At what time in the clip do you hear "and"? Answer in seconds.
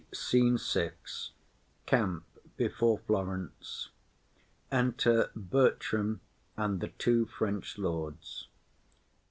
6.57-6.79